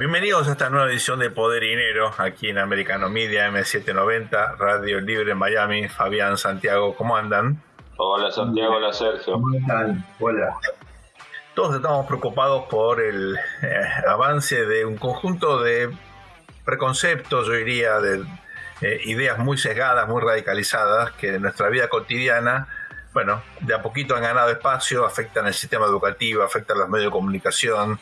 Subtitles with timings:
[0.00, 4.98] Bienvenidos a esta nueva edición de Poder y Dinero aquí en Americano Media M790, Radio
[4.98, 5.90] Libre en Miami.
[5.90, 7.62] Fabián, Santiago, ¿cómo andan?
[7.98, 9.34] Hola Santiago, hola Sergio.
[9.34, 10.02] ¿Cómo están?
[10.18, 10.56] Hola.
[11.54, 15.90] Todos estamos preocupados por el eh, avance de un conjunto de
[16.64, 18.24] preconceptos, yo diría, de
[18.80, 22.68] eh, ideas muy sesgadas, muy radicalizadas, que en nuestra vida cotidiana,
[23.12, 27.12] bueno, de a poquito han ganado espacio, afectan el sistema educativo, afectan los medios de
[27.12, 28.00] comunicación,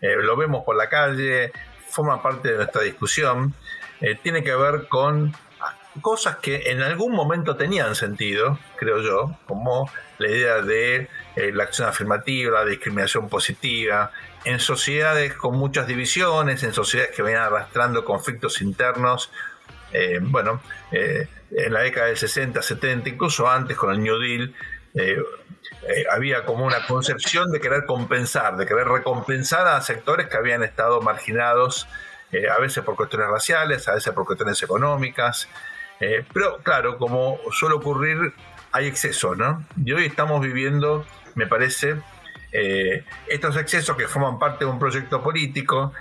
[0.00, 1.52] eh, lo vemos por la calle,
[1.88, 3.54] forma parte de nuestra discusión,
[4.00, 5.34] eh, tiene que ver con
[6.00, 11.64] cosas que en algún momento tenían sentido, creo yo, como la idea de eh, la
[11.64, 14.12] acción afirmativa, la discriminación positiva,
[14.44, 19.30] en sociedades con muchas divisiones, en sociedades que venían arrastrando conflictos internos,
[20.20, 20.60] bueno,
[20.92, 24.54] en la década del 60, 70, incluso antes con el New Deal,
[25.82, 30.62] eh, había como una concepción de querer compensar, de querer recompensar a sectores que habían
[30.62, 31.86] estado marginados,
[32.32, 35.48] eh, a veces por cuestiones raciales, a veces por cuestiones económicas.
[36.00, 38.32] Eh, pero claro, como suele ocurrir,
[38.72, 39.64] hay exceso, ¿no?
[39.82, 41.96] Y hoy estamos viviendo, me parece,
[43.26, 45.92] estos excesos que forman parte de un proyecto político.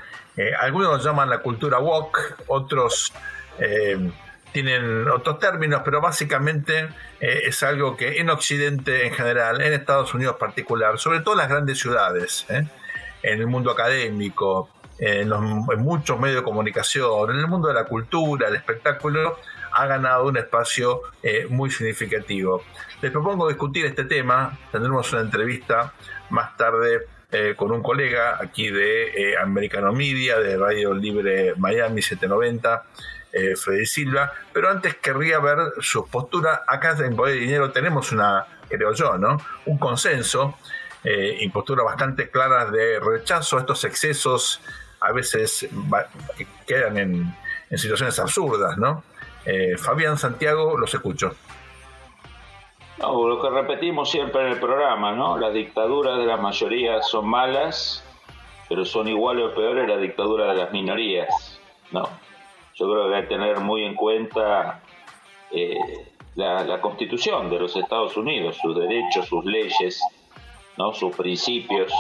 [0.60, 3.14] algunos llaman la cultura woke, otros
[4.64, 10.16] tienen otros términos, pero básicamente eh, es algo que en Occidente en general, en Estados
[10.16, 12.68] Unidos particular, sobre todo en las grandes ciudades, ¿eh?
[13.22, 15.30] en el mundo académico, en,
[15.78, 19.38] muchos medios de comunicación, en el mundo de la cultura, el espectáculo,
[19.74, 22.64] ha ganado un espacio eh, muy significativo.
[23.00, 25.94] Les propongo discutir este tema, tendremos una entrevista
[26.32, 27.06] más tarde
[27.58, 32.86] con un colega aquí de Americano Media, de Radio Libre Miami 790,
[33.38, 36.64] eh, Freddy Silva, pero antes querría ver su postura.
[36.68, 39.38] Acá en Poder Dinero tenemos una, creo yo, ¿no?
[39.68, 40.58] Un consenso
[41.04, 44.60] eh, y posturas bastante claras de rechazo a estos excesos,
[45.02, 45.70] a veces
[46.36, 47.36] que quedan en,
[47.78, 49.04] situaciones absurdas, ¿no?
[49.46, 51.36] Eh, Fabián Santiago, los escucho.
[52.98, 55.38] Lo que repetimos siempre en el programa, ¿no?
[55.38, 58.04] Las dictaduras de la mayoría son malas,
[58.68, 61.60] pero son igual o peores las dictaduras de las minorías,
[61.92, 62.10] ¿no?
[62.78, 64.82] Yo creo que hay que tener muy en cuenta
[65.52, 65.78] eh,
[66.36, 70.02] la, constitución de los Estados Unidos, sus derechos, sus leyes,
[70.78, 70.94] ¿no?
[70.94, 71.92] sus principios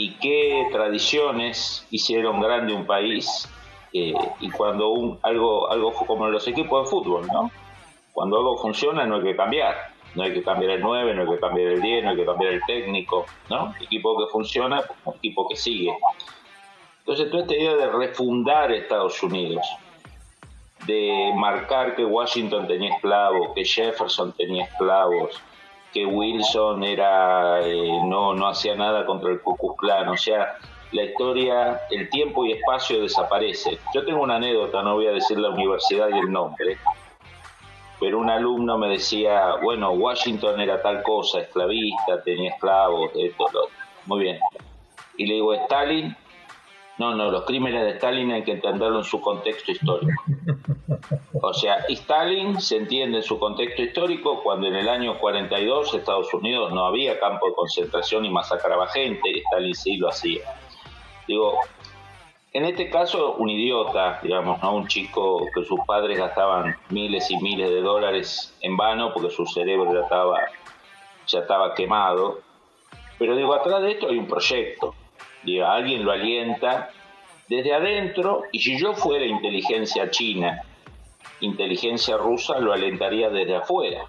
[0.00, 3.46] y qué tradiciones hicieron grande un país
[3.92, 7.50] eh, y cuando un, algo, algo como los equipos de fútbol, ¿no?
[8.12, 9.76] Cuando algo funciona no hay que cambiar,
[10.14, 12.24] no hay que cambiar el 9, no hay que cambiar el 10, no hay que
[12.24, 13.74] cambiar el técnico, ¿no?
[13.78, 14.82] Equipo que funciona,
[15.16, 15.92] equipo que sigue.
[17.10, 19.66] Entonces, toda esta idea de refundar Estados Unidos,
[20.86, 25.42] de marcar que Washington tenía esclavos, que Jefferson tenía esclavos,
[25.92, 30.56] que Wilson era eh, no, no hacía nada contra el Ku Klux Klan, o sea,
[30.92, 33.80] la historia, el tiempo y espacio desaparece.
[33.92, 36.78] Yo tengo una anécdota, no voy a decir la universidad y el nombre,
[37.98, 43.62] pero un alumno me decía, bueno, Washington era tal cosa, esclavista, tenía esclavos, esto, lo
[44.06, 44.38] Muy bien.
[45.16, 46.16] Y le digo, Stalin
[47.00, 50.22] no, no, los crímenes de Stalin hay que entenderlo en su contexto histórico.
[51.40, 56.34] O sea, Stalin se entiende en su contexto histórico cuando en el año 42 Estados
[56.34, 60.42] Unidos no había campo de concentración y masacraba gente, Stalin sí lo hacía.
[61.26, 61.60] Digo,
[62.52, 64.74] en este caso, un idiota, digamos, ¿no?
[64.74, 69.46] un chico que sus padres gastaban miles y miles de dólares en vano porque su
[69.46, 70.38] cerebro ya estaba,
[71.26, 72.40] ya estaba quemado.
[73.18, 74.94] Pero digo, atrás de esto hay un proyecto
[75.42, 76.90] diga, alguien lo alienta
[77.48, 80.62] desde adentro y si yo fuera inteligencia china,
[81.40, 84.04] inteligencia rusa lo alentaría desde afuera,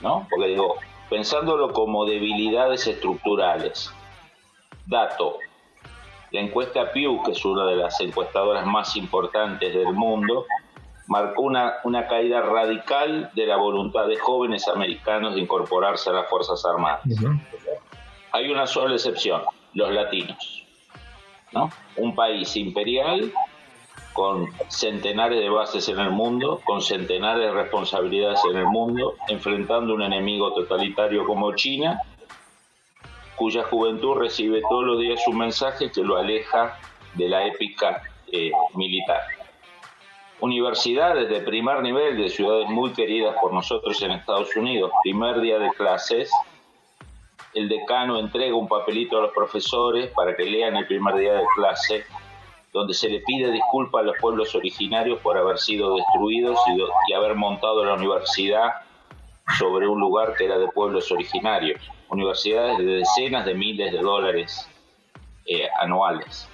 [0.00, 0.26] ¿no?
[0.28, 0.76] Porque digo,
[1.08, 3.92] pensándolo como debilidades estructurales,
[4.86, 5.38] dato,
[6.30, 10.44] la encuesta Pew, que es una de las encuestadoras más importantes del mundo,
[11.06, 16.28] marcó una, una caída radical de la voluntad de jóvenes americanos de incorporarse a las
[16.28, 17.02] Fuerzas Armadas.
[18.32, 19.40] Hay una sola excepción,
[19.74, 20.64] los latinos.
[21.52, 21.70] ¿no?
[21.96, 23.32] Un país imperial
[24.12, 29.94] con centenares de bases en el mundo, con centenares de responsabilidades en el mundo, enfrentando
[29.94, 32.02] un enemigo totalitario como China,
[33.36, 36.78] cuya juventud recibe todos los días un mensaje que lo aleja
[37.14, 38.02] de la épica
[38.32, 39.20] eh, militar.
[40.40, 45.58] Universidades de primer nivel de ciudades muy queridas por nosotros en Estados Unidos, primer día
[45.58, 46.30] de clases,
[47.54, 51.44] el decano entrega un papelito a los profesores para que lean el primer día de
[51.56, 52.04] clase,
[52.72, 56.58] donde se le pide disculpas a los pueblos originarios por haber sido destruidos
[57.08, 58.82] y, haber montado la universidad
[59.58, 61.80] sobre un lugar que era de pueblos originarios.
[62.10, 64.68] Universidades de decenas de miles de dólares
[65.46, 66.48] eh, anuales.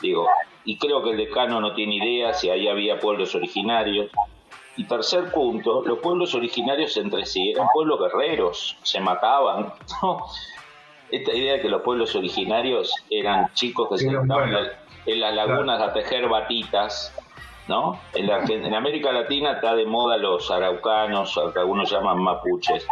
[0.00, 0.28] Digo,
[0.64, 4.10] y creo que el decano no tiene idea si ahí había pueblos originarios.
[4.76, 9.72] Y tercer punto, los pueblos originarios entre sí eran pueblos guerreros, se mataban.
[11.10, 14.52] Esta idea de que los pueblos originarios eran chicos que se sentaban
[15.06, 17.14] en las lagunas a tejer batitas,
[17.68, 18.00] ¿no?
[18.14, 22.86] En, en América Latina está de moda los araucanos, que algunos llaman mapuches.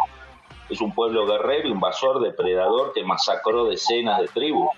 [0.69, 4.69] Es un pueblo guerrero, invasor, depredador que masacró decenas de tribus.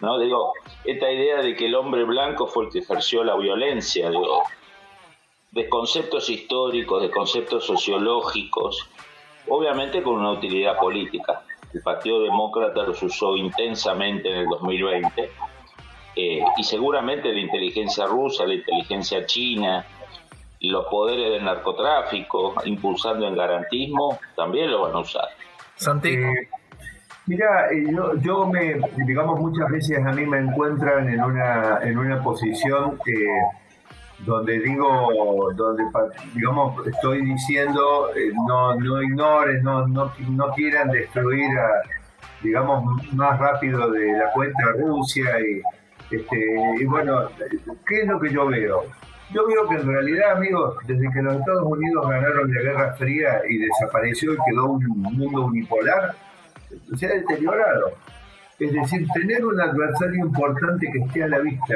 [0.00, 0.18] ¿no?
[0.18, 0.52] Digo,
[0.84, 4.42] esta idea de que el hombre blanco fue el que ejerció la violencia, digo,
[5.56, 8.90] de conceptos históricos, de conceptos sociológicos,
[9.48, 11.42] obviamente con una utilidad política.
[11.72, 15.30] El Partido Demócrata los usó intensamente en el 2020
[16.14, 19.86] eh, y seguramente la inteligencia rusa, la inteligencia china,
[20.60, 25.28] los poderes del narcotráfico, impulsando el garantismo, también lo van a usar.
[25.76, 26.10] Santi.
[26.10, 26.48] Eh,
[27.28, 31.98] Mira, eh, yo, yo, me, digamos, muchas veces a mí me encuentran en una, en
[31.98, 33.00] una posición
[34.20, 35.84] donde digo, donde,
[36.34, 41.82] digamos, estoy diciendo, eh, no, no ignoren, no, no, no quieran destruir, a,
[42.42, 46.36] digamos, más rápido de la cuenta Rusia y, este,
[46.80, 47.28] y bueno,
[47.86, 48.84] ¿qué es lo que yo veo?
[49.32, 53.42] Yo veo que en realidad, amigos, desde que los Estados Unidos ganaron la Guerra Fría
[53.48, 56.14] y desapareció y quedó un mundo unipolar,
[56.96, 57.92] se ha deteriorado.
[58.58, 61.74] Es decir, tener un adversario importante que esté a la vista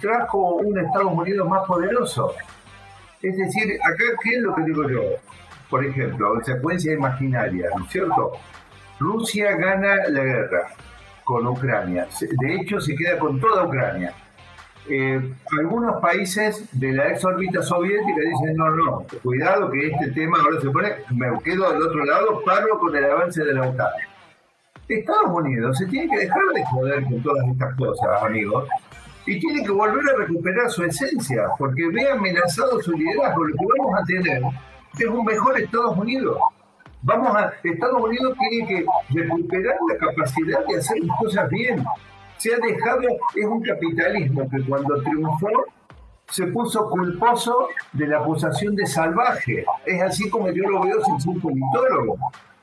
[0.00, 2.34] trajo un Estados Unidos más poderoso.
[3.22, 5.02] Es decir, acá, ¿qué es lo que digo yo?
[5.68, 8.32] Por ejemplo, secuencia imaginaria, ¿no es cierto?
[8.98, 10.68] Rusia gana la guerra
[11.24, 12.06] con Ucrania.
[12.20, 14.14] De hecho, se queda con toda Ucrania.
[14.88, 15.20] Eh,
[15.58, 20.60] algunos países de la ex órbita soviética dicen, no, no, cuidado que este tema ahora
[20.60, 23.88] se pone, me quedo al otro lado, paro con el avance de la OTAN.
[24.88, 28.68] Estados Unidos se tiene que dejar de joder con todas estas cosas, amigos,
[29.26, 33.44] y tiene que volver a recuperar su esencia, porque ve amenazado su liderazgo.
[33.44, 34.42] Lo que vamos a tener
[34.98, 36.38] es un mejor Estados Unidos.
[37.02, 41.84] Vamos a, Estados Unidos tiene que recuperar la capacidad de hacer las cosas bien.
[42.38, 43.00] Se ha dejado,
[43.34, 45.50] es un capitalismo que cuando triunfó
[46.28, 49.64] se puso culposo de la acusación de salvaje.
[49.84, 52.18] Es así como yo lo veo sin ser politólogo.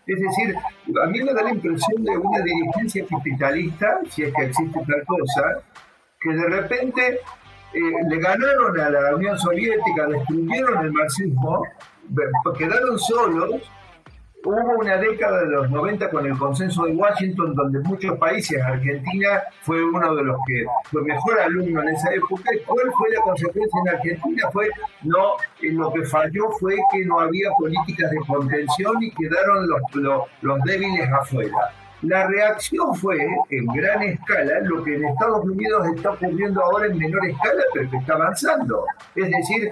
[0.05, 0.55] Es decir,
[1.01, 5.05] a mí me da la impresión de una dirigencia capitalista, si es que existe tal
[5.05, 5.61] cosa,
[6.19, 7.19] que de repente
[7.73, 7.79] eh,
[8.09, 11.63] le ganaron a la Unión Soviética, destruyeron el marxismo,
[12.57, 13.61] quedaron solos
[14.45, 19.41] Hubo una década de los 90 con el consenso de Washington donde muchos países, Argentina
[19.61, 22.51] fue uno de los que fue mejor alumno en esa época.
[22.65, 24.49] ¿Cuál fue la consecuencia en Argentina?
[24.51, 24.69] Fue
[25.03, 30.23] no, lo que falló fue que no había políticas de contención y quedaron los, los,
[30.41, 31.71] los débiles afuera.
[32.01, 36.97] La reacción fue, en gran escala, lo que en Estados Unidos está ocurriendo ahora en
[36.97, 38.85] menor escala, pero que está avanzando.
[39.15, 39.71] Es decir,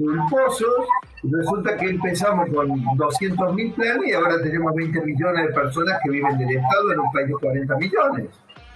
[0.00, 0.86] culposos
[1.22, 6.38] Resulta que empezamos con 200.000 planes y ahora tenemos 20 millones de personas que viven
[6.38, 8.26] del Estado en un país de 40 millones.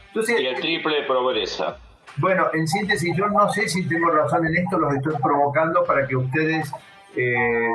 [0.09, 1.79] Entonces, y el triple de pobreza.
[2.17, 6.07] Bueno, en síntesis, yo no sé si tengo razón en esto, los estoy provocando para
[6.07, 6.71] que ustedes
[7.17, 7.73] eh,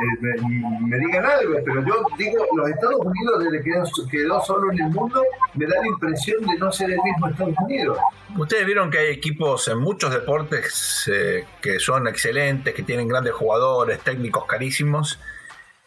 [0.81, 3.71] me, digan algo, pero yo digo, los Estados Unidos desde que
[4.11, 5.23] quedó, solo en el mundo,
[5.55, 7.97] me da la impresión de no ser el mismo Estados Unidos.
[8.37, 13.33] Ustedes vieron que hay equipos en muchos deportes eh, que son excelentes, que tienen grandes
[13.33, 15.19] jugadores, técnicos carísimos,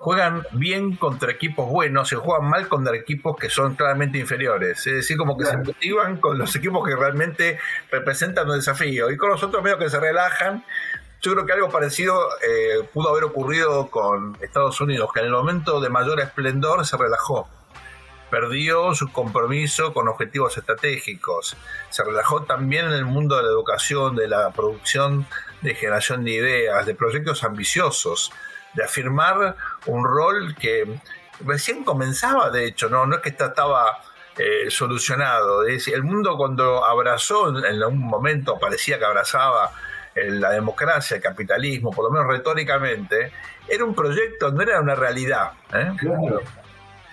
[0.03, 4.85] juegan bien contra equipos buenos y juegan mal contra equipos que son claramente inferiores.
[4.85, 7.57] Es decir, como que se motivan con los equipos que realmente
[7.89, 10.65] representan un desafío y con los otros medios que se relajan
[11.23, 15.33] yo creo que algo parecido eh, pudo haber ocurrido con Estados Unidos, que en el
[15.33, 17.49] momento de mayor esplendor se relajó.
[18.29, 21.57] Perdió su compromiso con objetivos estratégicos.
[21.91, 25.27] Se relajó también en el mundo de la educación, de la producción,
[25.61, 28.33] de generación de ideas, de proyectos ambiciosos,
[28.75, 29.55] de afirmar
[29.87, 30.99] un rol que
[31.41, 34.03] recién comenzaba, de hecho, no, no es que estaba
[34.39, 35.65] eh, solucionado.
[35.67, 39.73] Es, el mundo cuando abrazó, en algún momento parecía que abrazaba
[40.15, 43.33] la democracia, el capitalismo, por lo menos retóricamente,
[43.69, 45.53] era un proyecto, no era una realidad.
[45.75, 45.93] ¿eh?
[45.99, 46.41] Claro.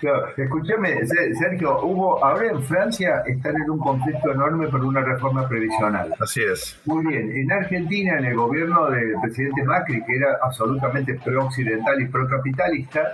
[0.00, 5.46] Claro, escúchame, Sergio, hubo, ahora en Francia están en un conflicto enorme por una reforma
[5.46, 6.14] previsional.
[6.18, 6.80] Así es.
[6.86, 12.06] Muy bien, en Argentina, en el gobierno del presidente Macri, que era absolutamente pro-occidental y
[12.06, 13.10] pro-capitalista,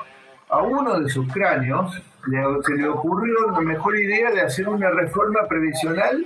[0.49, 2.01] a uno de sus cráneos
[2.65, 6.25] se le ocurrió la mejor idea de hacer una reforma previsional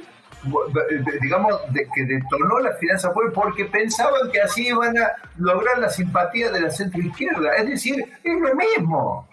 [1.21, 5.91] digamos, de, que detonó la finanza pública porque pensaban que así iban a lograr la
[5.91, 7.55] simpatía de la centro izquierda.
[7.57, 9.29] Es decir, es lo mismo.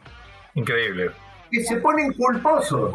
[0.53, 1.11] Increíble.
[1.51, 2.93] Y se ponen culposos.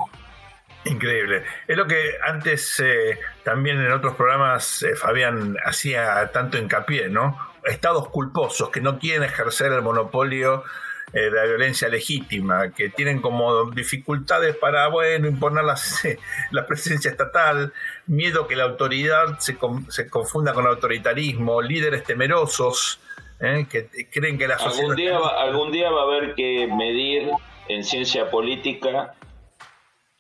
[0.85, 1.45] Increíble.
[1.69, 7.39] Es lo que antes eh, también en otros programas eh, Fabián hacía tanto hincapié, ¿no?
[7.65, 10.65] Estados culposos que no quieren ejercer el monopolio
[11.13, 15.65] eh, la violencia legítima, que tienen como dificultades para, bueno, imponer
[16.51, 17.73] la, presencia estatal,
[18.07, 19.57] miedo que la autoridad se,
[19.89, 23.01] se confunda con autoritarismo, líderes temerosos,
[23.41, 24.91] que creen que la sociedad...
[24.91, 27.29] Algún día, algún día va a haber que medir
[27.69, 29.15] en ciencia política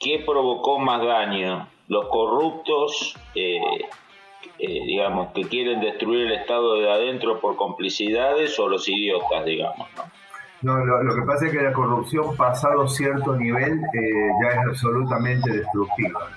[0.02, 1.68] ¿qué provocó más daño?
[1.88, 3.60] ¿Los corruptos, eh,
[4.58, 9.88] eh, digamos, que quieren destruir el Estado de adentro por complicidades o los idiotas, digamos?
[9.96, 10.04] No,
[10.62, 14.10] lo, que pasa es que la corrupción pasado cierto nivel eh,
[14.42, 16.28] ya es absolutamente destructiva.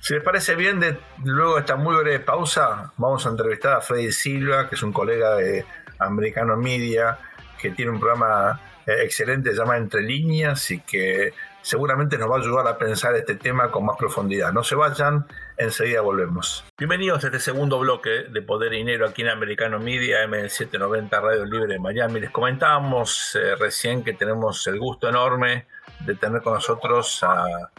[0.00, 0.80] Si les parece bien,
[1.24, 4.92] luego de esta muy breve pausa, vamos a entrevistar a Freddy Silva, que es un
[4.92, 5.64] colega de
[5.98, 7.18] Americano Media,
[7.60, 12.38] que tiene un programa excelente, se llama Entre Líneas, y que seguramente nos va a
[12.38, 14.52] ayudar a pensar este tema con más profundidad.
[14.52, 15.26] No se vayan,
[15.58, 16.64] enseguida volvemos.
[16.78, 21.44] Bienvenidos a este segundo bloque de Poder y Dinero aquí en Americano Media, M790 Radio
[21.44, 22.20] Libre de Miami.
[22.20, 25.66] Les comentábamos eh, recién que tenemos el gusto enorme
[26.00, 27.70] de tener con nosotros a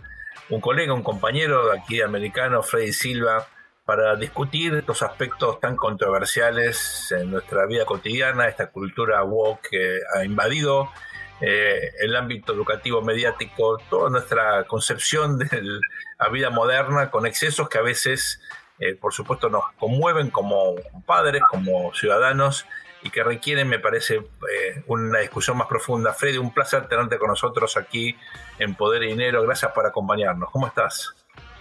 [0.50, 3.48] un colega, un compañero de aquí de Americano, Freddy Silva,
[3.86, 10.26] para discutir estos aspectos tan controversiales en nuestra vida cotidiana, esta cultura woke que ha
[10.26, 10.92] invadido
[11.42, 15.48] eh, el ámbito educativo mediático, toda nuestra concepción de
[16.20, 18.42] la vida moderna con excesos que a veces,
[18.80, 22.66] eh, por supuesto, nos conmueven como padres, como ciudadanos
[23.02, 26.14] y que requieren, me parece, eh, una discusión más profunda.
[26.14, 28.18] Freddy, un placer tenerte con nosotros aquí
[28.58, 29.42] en Poder y Dinero.
[29.44, 30.50] Gracias por acompañarnos.
[30.52, 31.16] ¿Cómo estás?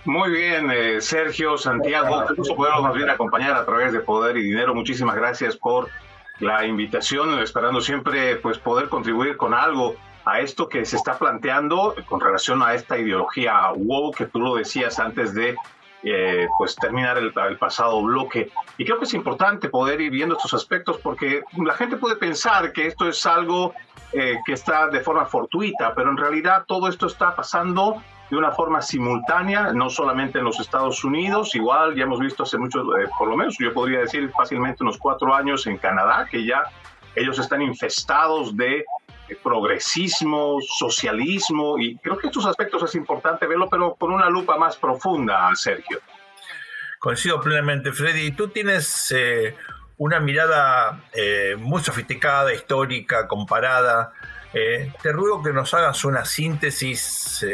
[0.05, 4.75] Muy bien, Sergio, Santiago, gusto podernos más bien acompañar a través de Poder y Dinero.
[4.75, 5.89] Muchísimas gracias por
[6.41, 11.95] la invitación, esperando siempre pues poder contribuir con algo a esto que se está planteando
[12.07, 15.57] con relación a esta ideología wow que tú lo decías antes de
[16.03, 18.51] eh, pues terminar el, pasado bloque.
[18.77, 22.73] Y creo que es importante poder ir viendo estos aspectos porque la gente puede pensar
[22.73, 23.75] que esto es algo
[24.13, 28.53] eh, que está de forma fortuita, pero en realidad todo esto está pasando de una
[28.53, 33.09] forma simultánea, no solamente en los Estados Unidos, igual ya hemos visto hace mucho, eh,
[33.17, 36.65] por lo menos yo podría decir fácilmente unos cuatro años en Canadá, que ya
[37.15, 38.85] ellos están infestados de
[39.43, 44.77] progresismo, socialismo, y creo que estos aspectos es importante verlo, pero con una lupa más
[44.77, 46.01] profunda, Sergio.
[46.99, 48.33] Coincido plenamente, Freddy.
[48.33, 49.55] Tú tienes eh,
[49.99, 54.13] una mirada eh, muy sofisticada, histórica, comparada.
[54.53, 57.45] te ruego que nos hagas una síntesis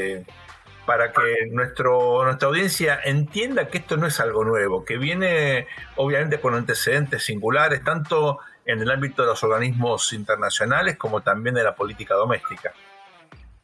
[0.86, 6.40] para que nuestro, nuestra audiencia entienda que esto no es algo nuevo, que viene obviamente
[6.40, 11.74] con antecedentes singulares, tanto en el ámbito de los organismos internacionales como también de la
[11.74, 12.72] política doméstica.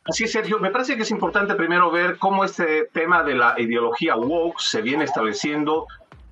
[0.05, 0.59] Así es, Sergio.
[0.59, 4.83] Me parece que es importante primero ver cómo este tema de la ideología woke se
[4.83, 5.87] viene estableciendo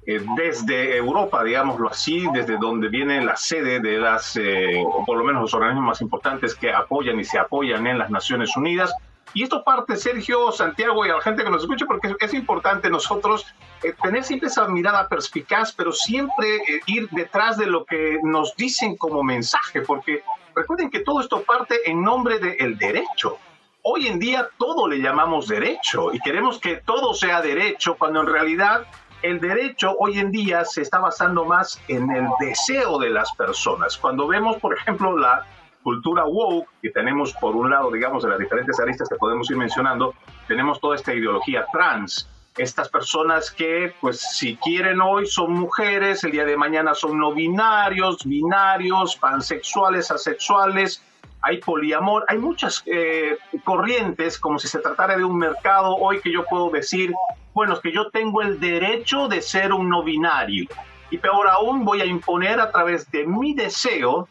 [0.07, 5.19] eh, desde Europa, digámoslo así, desde donde viene la sede de las, eh, o por
[5.19, 8.93] lo menos los organismos más importantes que apoyan y se apoyan en las Naciones Unidas,
[9.35, 12.91] y esto parte, Sergio, Santiago y a la gente que nos escucha, porque es, importante
[12.91, 13.47] nosotros
[13.83, 18.57] eh, tener siempre esa mirada perspicaz, pero siempre eh, ir detrás de lo que nos
[18.57, 20.23] dicen como mensaje, porque
[20.55, 23.39] recuerden que todo esto parte en nombre del derecho.
[23.83, 28.27] Hoy en día todo le llamamos derecho y queremos que todo sea derecho, cuando en
[28.27, 28.87] realidad
[29.23, 33.97] el derecho hoy en día se está basando más en el deseo de las personas.
[33.97, 35.45] Cuando vemos, por ejemplo, la
[35.89, 39.57] cultura woke, que tenemos por un lado, digamos, de las diferentes aristas que podemos ir
[39.57, 40.15] mencionando,
[40.47, 42.29] tenemos toda esta ideología trans,
[42.59, 47.33] estas personas que, pues, si quieren hoy son mujeres, el día de mañana son no
[47.33, 51.03] binarios, binarios, pansexuales, asexuales,
[51.41, 56.31] hay poliamor, hay muchas eh, corrientes, como si se tratara de un mercado hoy que
[56.31, 57.15] yo puedo decir,
[57.55, 60.67] bueno, es que yo tengo el derecho de ser un no binario.
[61.11, 64.29] Y peor aún, voy a imponer a través de mi deseo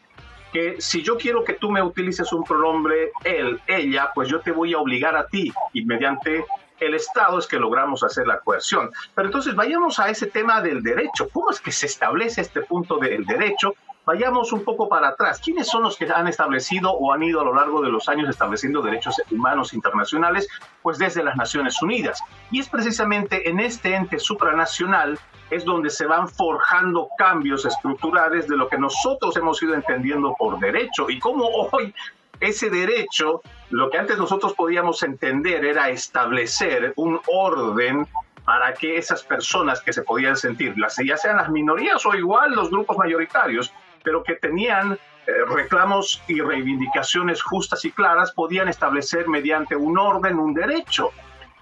[0.52, 4.52] que si yo quiero que tú me utilices un pronombre él, ella, pues yo te
[4.52, 6.44] voy a obligar a ti y mediante
[6.80, 8.90] el Estado es que logramos hacer la coerción.
[9.14, 11.28] Pero entonces vayamos a ese tema del derecho.
[11.32, 13.74] ¿Cómo es que se establece este punto del derecho?
[14.04, 15.40] Vayamos un poco para atrás.
[15.44, 18.28] ¿Quiénes son los que han establecido o han ido a lo largo de los años
[18.28, 20.48] estableciendo derechos humanos internacionales?
[20.82, 22.22] Pues desde las Naciones Unidas.
[22.50, 25.18] Y es precisamente en este ente supranacional
[25.50, 30.58] es donde se van forjando cambios estructurales de lo que nosotros hemos ido entendiendo por
[30.58, 31.94] derecho y cómo hoy
[32.40, 38.06] ese derecho, lo que antes nosotros podíamos entender era establecer un orden
[38.44, 40.74] para que esas personas que se podían sentir,
[41.04, 46.40] ya sean las minorías o igual los grupos mayoritarios, pero que tenían eh, reclamos y
[46.40, 51.10] reivindicaciones justas y claras, podían establecer mediante un orden un derecho.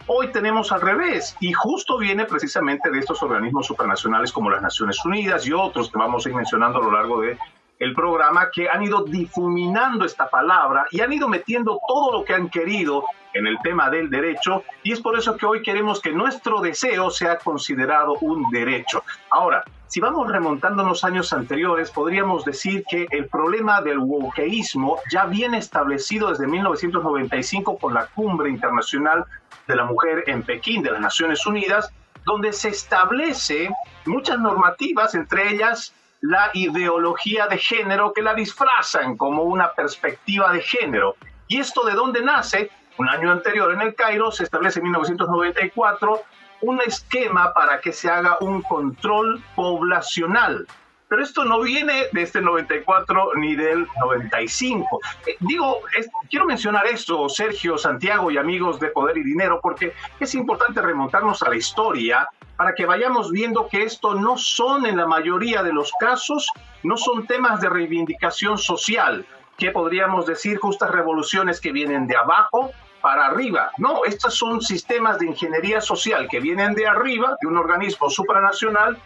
[0.09, 5.05] Hoy tenemos al revés y justo viene precisamente de estos organismos supranacionales como las Naciones
[5.05, 7.37] Unidas y otros que vamos a ir mencionando a lo largo de
[7.81, 12.35] el programa que han ido difuminando esta palabra y han ido metiendo todo lo que
[12.35, 13.03] han querido
[13.35, 17.11] en el tema del derecho y es por eso que hoy queremos que nuestro deseo
[17.11, 19.03] sea considerado un derecho.
[19.31, 25.59] Ahora, si vamos remontándonos años anteriores, podríamos decir que el problema del wokeísmo ya viene
[25.59, 29.25] establecido desde 1995 con la Cumbre Internacional
[29.66, 31.90] de la Mujer en Pekín de las Naciones Unidas,
[32.25, 33.70] donde se establece
[34.04, 40.61] muchas normativas, entre ellas la ideología de género que la disfrazan como una perspectiva de
[40.61, 41.16] género.
[41.49, 42.70] ¿Y esto de dónde nace?
[42.99, 46.23] Un año anterior en el Cairo se establece en 1994
[46.62, 50.66] un esquema para que se haga un control poblacional.
[51.09, 55.01] Pero esto no viene de este 94 ni del 95.
[55.27, 55.81] Eh, digo,
[56.29, 61.43] quiero mencionar esto, Sergio, Santiago y amigos de Poder y Dinero, porque es importante remontarnos
[61.43, 65.73] a la historia para que vayamos viendo que esto no son en la mayoría de
[65.73, 66.49] los casos,
[66.83, 69.27] no son temas de reivindicación social,
[69.59, 73.71] que podríamos decir justas revoluciones que vienen de abajo para arriba.
[73.79, 78.99] No, estos son sistemas de ingeniería social que vienen de arriba, de un organismo supranacional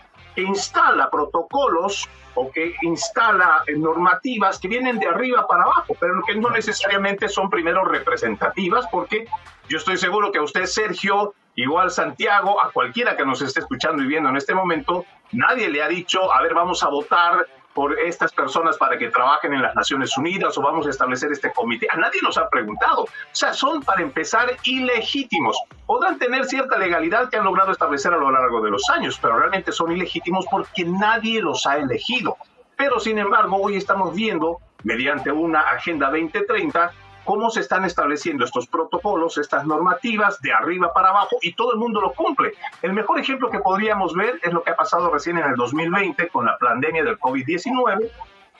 [0.42, 6.50] instala protocolos o que instala normativas que vienen de arriba para abajo, pero que no
[6.50, 9.26] necesariamente son primero representativas, porque
[9.68, 14.02] yo estoy seguro que a usted, Sergio, Igual Santiago, a cualquiera que nos esté escuchando
[14.02, 17.98] y viendo en este momento, nadie le ha dicho, a ver, vamos a votar por
[17.98, 21.86] estas personas para que trabajen en las Naciones Unidas o vamos a establecer este comité.
[21.90, 23.02] A nadie nos ha preguntado.
[23.02, 25.56] O sea, son para empezar ilegítimos.
[25.86, 29.38] Podrán tener cierta legalidad que han logrado establecer a lo largo de los años, pero
[29.38, 32.36] realmente son ilegítimos porque nadie los ha elegido.
[32.76, 36.92] Pero sin embargo, hoy estamos viendo, mediante una Agenda 2030,
[37.30, 41.78] cómo se están estableciendo estos protocolos, estas normativas de arriba para abajo y todo el
[41.78, 42.54] mundo lo cumple.
[42.82, 46.26] El mejor ejemplo que podríamos ver es lo que ha pasado recién en el 2020
[46.26, 48.10] con la pandemia del COVID-19,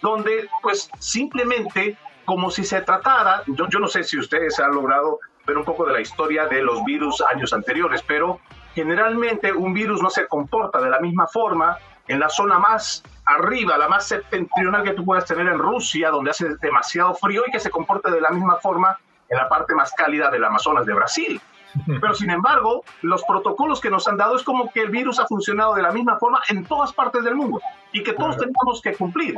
[0.00, 5.18] donde pues simplemente como si se tratara, yo, yo no sé si ustedes han logrado
[5.48, 8.38] ver un poco de la historia de los virus años anteriores, pero
[8.76, 11.76] generalmente un virus no se comporta de la misma forma
[12.10, 16.32] en la zona más arriba, la más septentrional que tú puedas tener en Rusia, donde
[16.32, 19.92] hace demasiado frío y que se comporte de la misma forma en la parte más
[19.92, 21.40] cálida del Amazonas de Brasil.
[22.00, 25.26] Pero sin embargo, los protocolos que nos han dado es como que el virus ha
[25.26, 27.60] funcionado de la misma forma en todas partes del mundo
[27.92, 29.36] y que todos tenemos que cumplir.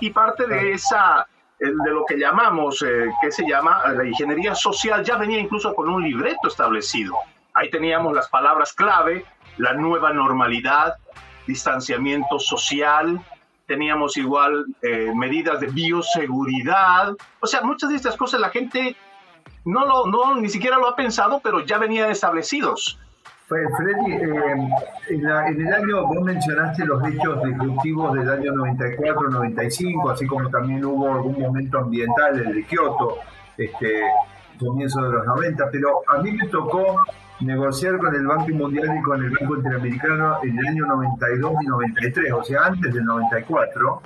[0.00, 1.26] Y parte de esa
[1.58, 5.88] de lo que llamamos, eh, que se llama la ingeniería social, ya venía incluso con
[5.88, 7.14] un libreto establecido.
[7.54, 9.24] Ahí teníamos las palabras clave,
[9.58, 10.96] la nueva normalidad,
[11.46, 13.20] distanciamiento social,
[13.66, 18.96] teníamos igual eh, medidas de bioseguridad, o sea, muchas de estas cosas la gente
[19.64, 22.98] no lo, no, ni siquiera lo ha pensado, pero ya venían establecidos.
[23.48, 24.68] Freddy, eh,
[25.10, 31.12] en, el año, vos mencionaste los hechos disruptivos del año 94-95, así como también hubo
[31.12, 33.18] algún momento ambiental, el de Kioto,
[33.58, 34.02] este,
[34.64, 36.96] comienzo de los 90, pero a mí me tocó
[37.40, 41.66] negociar con el Banco Mundial y con el Banco Interamericano en el año 92 y
[41.66, 44.02] 93, o sea, antes del 94,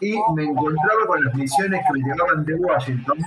[0.00, 3.18] y me encontraba con las misiones que me llegaban de Washington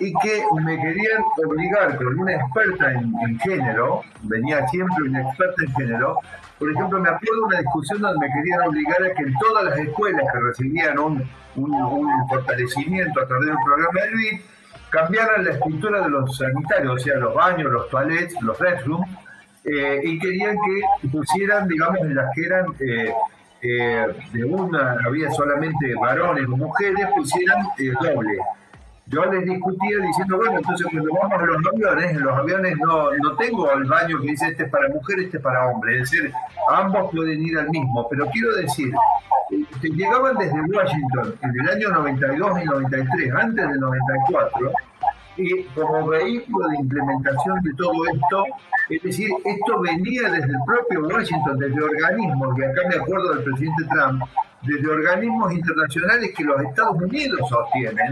[0.00, 5.72] y que me querían obligar con una experta en, género, venía siempre una experta en
[5.74, 6.18] género,
[6.58, 9.64] por ejemplo, me acuerdo de una discusión donde me querían obligar a que en todas
[9.64, 11.30] las escuelas que recibían un,
[12.28, 14.40] fortalecimiento a través del programa del BID,
[14.92, 19.08] cambiaran la estructura de los sanitarios, o sea, los baños, los toilets, los restrooms,
[19.64, 23.14] eh, y querían que pusieran, digamos, en las que eran eh,
[23.62, 27.64] eh, de una, había solamente varones o mujeres, pusieran
[28.00, 28.38] doble.
[29.12, 33.36] Yo les discutía diciendo, bueno, entonces cuando vamos a los aviones, los aviones no, no
[33.36, 36.32] tengo el baño que dice este es para mujer, este es para hombre, es decir,
[36.70, 38.90] ambos pueden ir al mismo, pero quiero decir,
[39.82, 44.72] que llegaban desde Washington en el año 92 y 93, antes del 94,
[45.36, 48.44] y como vehículo de implementación de todo esto,
[48.88, 53.44] es decir, esto venía desde el propio Washington, desde organismos, y acá me acuerdo del
[53.44, 54.22] presidente Trump,
[54.62, 58.10] desde organismos internacionales que los Estados Unidos sostienen,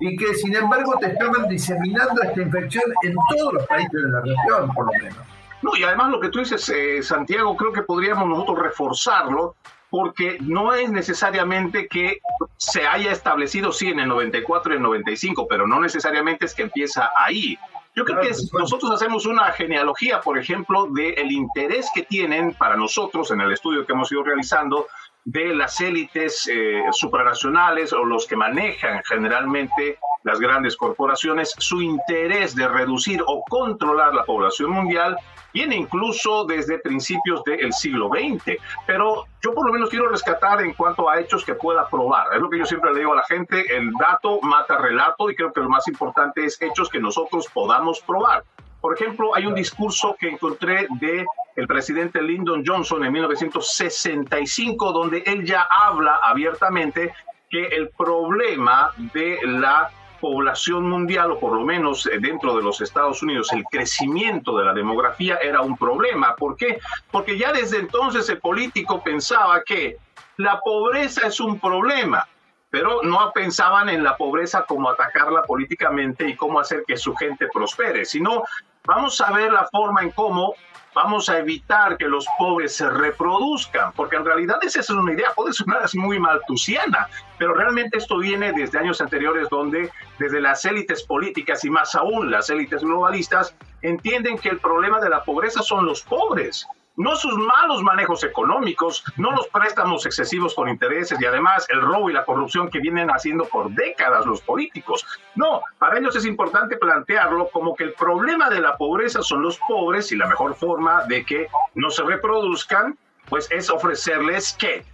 [0.00, 4.20] y que sin embargo te estaban diseminando esta infección en todos los países de la
[4.20, 5.18] región, por lo menos.
[5.62, 9.56] No, y además lo que tú dices, eh, Santiago, creo que podríamos nosotros reforzarlo
[9.90, 12.20] porque no es necesariamente que
[12.56, 16.62] se haya establecido, sí, en el 94 y el 95, pero no necesariamente es que
[16.62, 17.58] empieza ahí.
[17.96, 23.32] Yo creo que nosotros hacemos una genealogía, por ejemplo, del interés que tienen para nosotros
[23.32, 24.86] en el estudio que hemos ido realizando
[25.24, 32.54] de las élites eh, supranacionales o los que manejan generalmente las grandes corporaciones, su interés
[32.54, 35.16] de reducir o controlar la población mundial
[35.52, 38.58] viene incluso desde principios del siglo XX.
[38.86, 42.34] Pero yo por lo menos quiero rescatar en cuanto a hechos que pueda probar.
[42.34, 45.34] Es lo que yo siempre le digo a la gente, el dato mata relato y
[45.34, 48.44] creo que lo más importante es hechos que nosotros podamos probar.
[48.80, 55.22] Por ejemplo, hay un discurso que encontré de el presidente Lyndon Johnson en 1965 donde
[55.26, 57.12] él ya habla abiertamente
[57.50, 62.80] que el problema de la población mundial, o por lo menos eh, dentro de los
[62.80, 66.36] Estados Unidos, el crecimiento de la demografía era un problema.
[66.36, 66.78] ¿Por qué?
[67.10, 69.96] Porque ya desde entonces el político pensaba que
[70.36, 72.26] la pobreza es un problema,
[72.70, 77.48] pero no pensaban en la pobreza como atacarla políticamente y cómo hacer que su gente
[77.52, 78.44] prospere, sino
[78.84, 80.54] vamos a ver la forma en cómo
[80.94, 85.32] vamos a evitar que los pobres se reproduzcan, porque en realidad esa es una idea,
[85.34, 90.64] puede sonar así muy maltusiana, pero realmente esto viene desde años anteriores donde desde las
[90.64, 95.62] élites políticas y más aún las élites globalistas entienden que el problema de la pobreza
[95.62, 101.24] son los pobres no sus malos manejos económicos, no los préstamos excesivos con intereses y
[101.24, 105.06] además el robo y la corrupción que vienen haciendo por décadas los políticos.
[105.34, 109.58] No, para ellos es importante plantearlo como que el problema de la pobreza son los
[109.58, 112.98] pobres y la mejor forma de que no se reproduzcan,
[113.28, 114.84] pues es ofrecerles que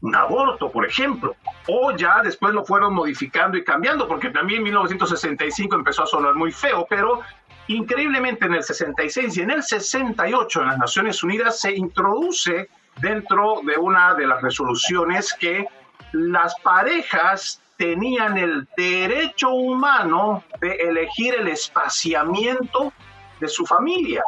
[0.00, 1.34] un aborto, por ejemplo.
[1.66, 6.34] O ya después lo fueron modificando y cambiando, porque también en 1965 empezó a sonar
[6.34, 7.20] muy feo, pero
[7.68, 12.68] Increíblemente en el 66 y en el 68 en las Naciones Unidas se introduce
[13.00, 15.66] dentro de una de las resoluciones que
[16.12, 22.92] las parejas tenían el derecho humano de elegir el espaciamiento
[23.38, 24.22] de su familia.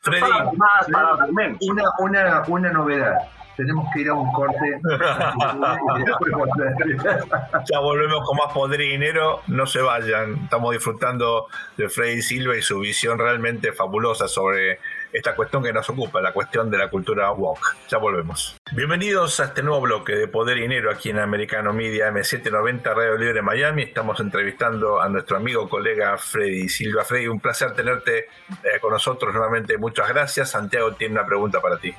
[0.00, 1.58] Freddy, más, para menos.
[1.62, 4.80] Una, una, una novedad tenemos que ir a un corte.
[7.70, 9.40] ya volvemos con más poder y dinero.
[9.48, 10.44] No se vayan.
[10.44, 14.78] Estamos disfrutando de Freddy Silva y su visión realmente fabulosa sobre
[15.12, 17.76] esta cuestión que nos ocupa, la cuestión de la cultura woke.
[17.88, 18.56] Ya volvemos.
[18.72, 23.16] Bienvenidos a este nuevo bloque de Poder y Dinero aquí en Americano Media M790 Radio
[23.16, 23.84] Libre Miami.
[23.84, 27.04] Estamos entrevistando a nuestro amigo colega Freddy Silva.
[27.04, 28.26] Freddy, un placer tenerte
[28.62, 29.78] eh, con nosotros nuevamente.
[29.78, 30.50] Muchas gracias.
[30.50, 31.94] Santiago tiene una pregunta para ti.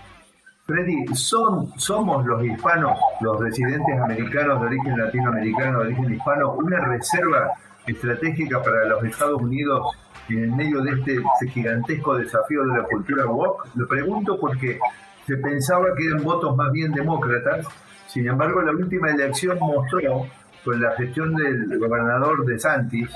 [0.68, 6.86] Freddy, son, somos los hispanos, los residentes americanos de origen latinoamericano, de origen hispano, una
[6.86, 7.54] reserva
[7.86, 9.96] estratégica para los Estados Unidos
[10.28, 13.70] en medio de este gigantesco desafío de la cultura woke?
[13.76, 14.78] Lo pregunto porque
[15.26, 17.66] se pensaba que eran votos más bien demócratas,
[18.08, 20.28] sin embargo la última elección mostró,
[20.66, 23.10] con la gestión del gobernador de Santis,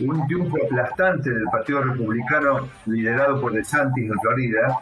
[0.00, 4.76] un triunfo aplastante del Partido Republicano liderado por De Santis en Florida,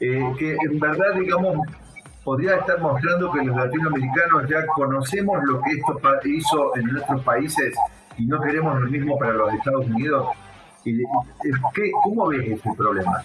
[0.00, 1.66] eh, que en verdad, digamos,
[2.24, 7.74] podría estar mostrando que los latinoamericanos ya conocemos lo que esto hizo en nuestros países
[8.16, 10.28] y no queremos lo mismo para los Estados Unidos.
[10.84, 13.22] ¿Qué, ¿Cómo ves este problema?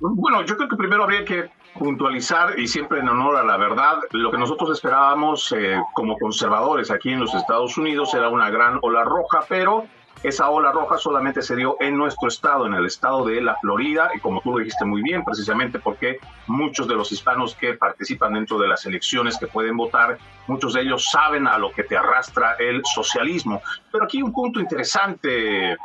[0.00, 3.98] Bueno, yo creo que primero habría que puntualizar y siempre en honor a la verdad,
[4.12, 8.78] lo que nosotros esperábamos eh, como conservadores aquí en los Estados Unidos era una gran
[8.82, 9.86] ola roja, pero
[10.22, 14.10] esa ola roja solamente se dio en nuestro estado, en el estado de la Florida,
[14.14, 18.34] y como tú lo dijiste muy bien, precisamente porque muchos de los hispanos que participan
[18.34, 21.96] dentro de las elecciones, que pueden votar, muchos de ellos saben a lo que te
[21.96, 23.62] arrastra el socialismo.
[23.92, 25.76] Pero aquí un punto interesante, eh,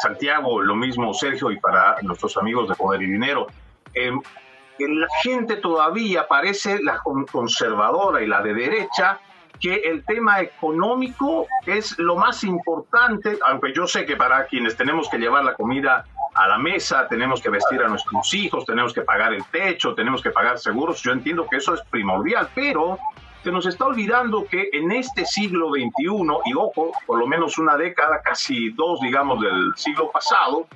[0.00, 3.46] Santiago, lo mismo Sergio, y para nuestros amigos de Poder y Dinero.
[3.94, 4.12] Eh,
[4.78, 9.20] la gente todavía parece la conservadora y la de derecha
[9.64, 15.08] que el tema económico es lo más importante, aunque yo sé que para quienes tenemos
[15.08, 19.00] que llevar la comida a la mesa, tenemos que vestir a nuestros hijos, tenemos que
[19.00, 22.98] pagar el techo, tenemos que pagar seguros, yo entiendo que eso es primordial, pero
[23.42, 25.92] se nos está olvidando que en este siglo XXI,
[26.44, 30.66] y ojo, por lo menos una década, casi dos, digamos, del siglo pasado,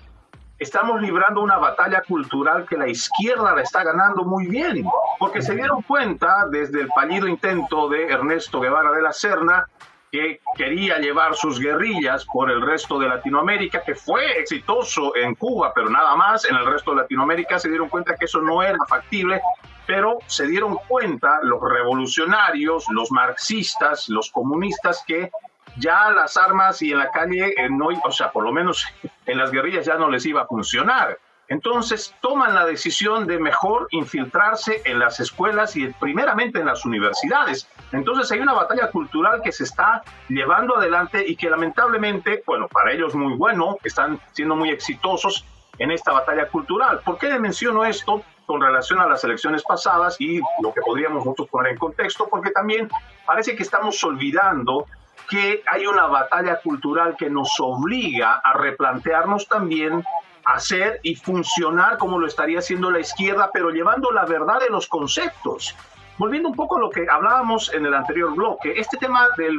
[0.58, 4.84] estamos librando una batalla cultural que la izquierda la está ganando muy bien,
[5.18, 9.66] porque se dieron cuenta desde el fallido intento de Ernesto Guevara de la Serna,
[10.10, 15.72] que quería llevar sus guerrillas por el resto de Latinoamérica, que fue exitoso en Cuba,
[15.74, 18.78] pero nada más, en el resto de Latinoamérica se dieron cuenta que eso no era
[18.88, 19.42] factible,
[19.86, 25.30] pero se dieron cuenta los revolucionarios, los marxistas, los comunistas, que
[25.78, 28.86] ya las armas y en la calle, eh, no, o sea, por lo menos
[29.26, 31.18] en las guerrillas ya no les iba a funcionar.
[31.48, 37.66] Entonces toman la decisión de mejor infiltrarse en las escuelas y primeramente en las universidades.
[37.90, 42.92] Entonces hay una batalla cultural que se está llevando adelante y que lamentablemente, bueno, para
[42.92, 45.46] ellos muy bueno, están siendo muy exitosos
[45.78, 47.00] en esta batalla cultural.
[47.02, 48.22] ¿Por qué menciono esto?
[48.48, 52.50] con relación a las elecciones pasadas y lo que podríamos nosotros poner en contexto, porque
[52.50, 52.88] también
[53.26, 54.86] parece que estamos olvidando
[55.28, 60.04] que hay una batalla cultural que nos obliga a replantearnos también
[60.44, 64.88] hacer y funcionar como lo estaría haciendo la izquierda, pero llevando la verdad de los
[64.88, 65.74] conceptos.
[66.16, 69.56] Volviendo un poco a lo que hablábamos en el anterior bloque, este tema del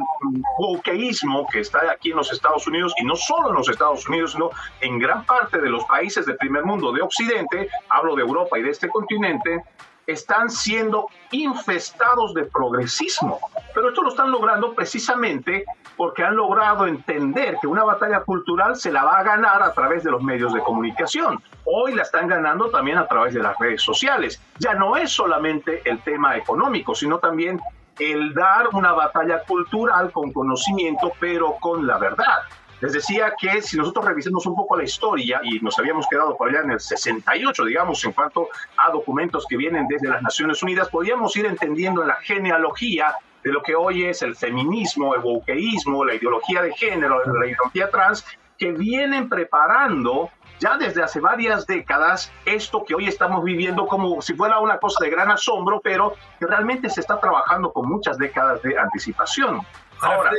[0.57, 4.33] wokeísmo que está aquí en los Estados Unidos, y no solo en los Estados Unidos,
[4.33, 4.49] sino
[4.81, 8.63] en gran parte de los países del primer mundo de Occidente, hablo de Europa y
[8.63, 9.63] de este continente,
[10.11, 13.39] están siendo infestados de progresismo.
[13.73, 18.91] Pero esto lo están logrando precisamente porque han logrado entender que una batalla cultural se
[18.91, 21.41] la va a ganar a través de los medios de comunicación.
[21.65, 24.41] Hoy la están ganando también a través de las redes sociales.
[24.57, 27.59] Ya no es solamente el tema económico, sino también
[27.99, 32.39] el dar una batalla cultural con conocimiento, pero con la verdad.
[32.81, 36.49] Les decía que si nosotros revisemos un poco la historia y nos habíamos quedado por
[36.49, 40.89] allá en el 68, digamos, en cuanto a documentos que vienen desde las Naciones Unidas,
[40.89, 46.15] podríamos ir entendiendo la genealogía de lo que hoy es el feminismo, el wokeísmo, la
[46.15, 48.25] ideología de género, la ideología trans,
[48.57, 54.33] que vienen preparando ya desde hace varias décadas esto que hoy estamos viviendo como si
[54.33, 58.61] fuera una cosa de gran asombro, pero que realmente se está trabajando con muchas décadas
[58.61, 59.61] de anticipación.
[60.01, 60.31] Ahora,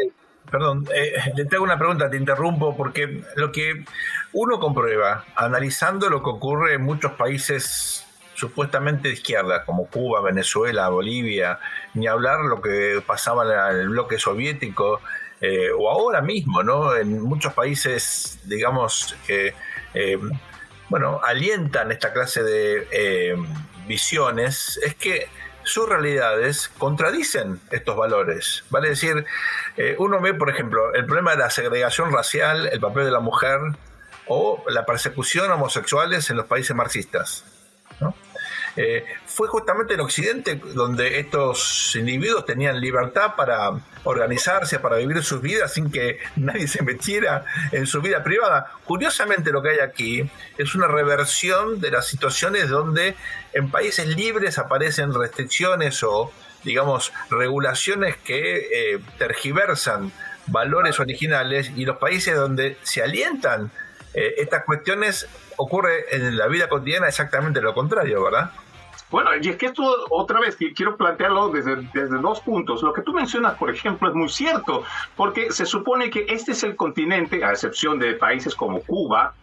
[0.51, 3.85] Perdón, eh, le tengo una pregunta, te interrumpo, porque lo que
[4.33, 10.89] uno comprueba, analizando lo que ocurre en muchos países supuestamente de izquierda, como Cuba, Venezuela,
[10.89, 11.59] Bolivia,
[11.95, 15.01] ni hablar lo que pasaba en el bloque soviético,
[15.41, 16.97] eh, o ahora mismo, ¿no?
[16.97, 19.55] En muchos países, digamos, que,
[19.95, 20.19] eh,
[20.89, 23.39] bueno, alientan esta clase de
[23.87, 25.29] visiones, es que
[25.65, 28.65] sus realidades contradicen estos valores.
[28.71, 29.25] Vale decir,
[29.77, 33.21] eh, uno ve, por ejemplo, el problema de la segregación racial, el papel de la
[33.21, 33.61] mujer
[34.27, 37.45] o la persecución a homosexuales en los países marxistas.
[38.77, 43.71] Eh, fue justamente en Occidente donde estos individuos tenían libertad para
[44.05, 48.73] organizarse, para vivir sus vidas sin que nadie se metiera en su vida privada.
[48.85, 53.17] Curiosamente lo que hay aquí es una reversión de las situaciones donde
[53.53, 60.13] en países libres aparecen restricciones o, digamos, regulaciones que eh, tergiversan
[60.47, 63.71] valores originales y los países donde se alientan
[64.15, 68.51] eh, estas cuestiones ocurre en la vida cotidiana exactamente lo contrario, ¿verdad?
[69.11, 72.83] Bueno, y es que esto otra vez quiero plantearlo desde, desde dos puntos.
[72.83, 74.85] Lo que tú mencionas, por ejemplo, es muy cierto,
[75.17, 79.35] porque se supone que este es el continente, a excepción de países como Cuba,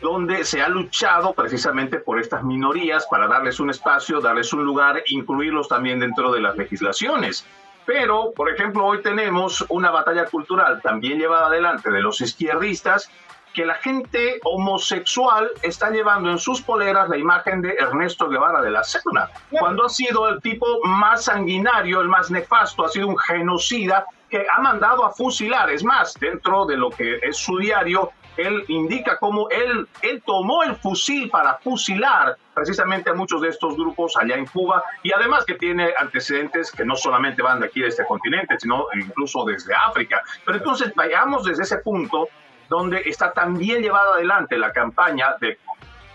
[0.00, 5.02] donde se ha luchado precisamente por estas minorías para darles un espacio, darles un lugar,
[5.06, 7.44] incluirlos también dentro de las legislaciones.
[7.86, 13.10] Pero, por ejemplo, hoy tenemos una batalla cultural también llevada adelante de los izquierdistas
[13.56, 18.70] que la gente homosexual está llevando en sus poleras la imagen de Ernesto Guevara de
[18.70, 23.16] la Serna, cuando ha sido el tipo más sanguinario, el más nefasto, ha sido un
[23.16, 25.70] genocida que ha mandado a fusilar.
[25.70, 30.62] Es más, dentro de lo que es su diario, él indica cómo él, él tomó
[30.62, 35.46] el fusil para fusilar precisamente a muchos de estos grupos allá en Cuba y además
[35.46, 39.72] que tiene antecedentes que no solamente van de aquí de este continente, sino incluso desde
[39.74, 40.20] África.
[40.44, 42.28] Pero entonces vayamos desde ese punto
[42.68, 45.58] donde está también llevada adelante la campaña de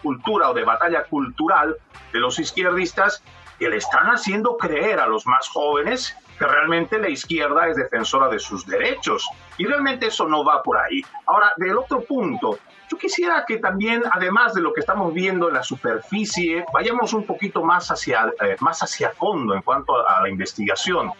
[0.01, 1.75] cultura o de batalla cultural
[2.11, 3.23] de los izquierdistas
[3.59, 8.27] que le están haciendo creer a los más jóvenes que realmente la izquierda es defensora
[8.27, 9.27] de sus derechos.
[9.59, 11.05] Y realmente eso no va por ahí.
[11.27, 12.57] Ahora, del otro punto,
[12.89, 17.27] yo quisiera que también, además de lo que estamos viendo en la superficie, vayamos un
[17.27, 21.11] poquito más hacia, eh, más hacia fondo en cuanto a la investigación.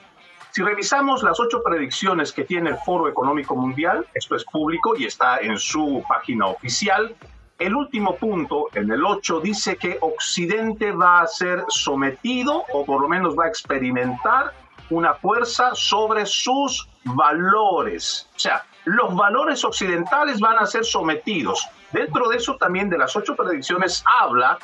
[0.51, 5.05] Si revisamos las ocho predicciones que tiene el Foro Económico Mundial, esto es público y
[5.05, 7.15] está en su página oficial,
[7.57, 13.01] el último punto, en el 8, dice que Occidente va a ser sometido o por
[13.01, 14.51] lo menos va a experimentar
[14.89, 18.27] una fuerza sobre sus valores.
[18.35, 21.65] O sea, los valores occidentales van a ser sometidos.
[21.93, 24.57] Dentro de eso también de las ocho predicciones habla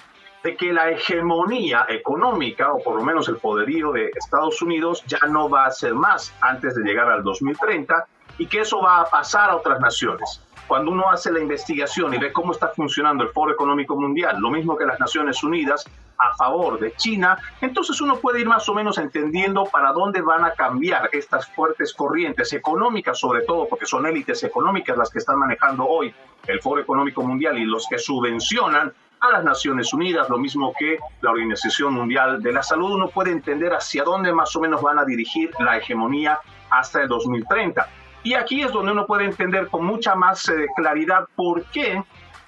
[0.44, 5.20] de que la hegemonía económica, o por lo menos el poderío de Estados Unidos, ya
[5.28, 9.10] no va a ser más antes de llegar al 2030 y que eso va a
[9.10, 10.42] pasar a otras naciones.
[10.68, 14.52] Cuando uno hace la investigación y ve cómo está funcionando el Foro Económico Mundial, lo
[14.52, 15.86] mismo que las Naciones Unidas,
[16.18, 20.44] a favor de China, entonces uno puede ir más o menos entendiendo para dónde van
[20.44, 25.40] a cambiar estas fuertes corrientes económicas, sobre todo porque son élites económicas las que están
[25.40, 26.14] manejando hoy
[26.48, 31.00] el Foro Económico Mundial y los que subvencionan a las Naciones Unidas, lo mismo que
[31.22, 35.00] la Organización Mundial de la Salud, uno puede entender hacia dónde más o menos van
[35.00, 37.88] a dirigir la hegemonía hasta el 2030.
[38.24, 42.04] Y aquí es donde uno puede entender con mucha más eh, claridad por qué,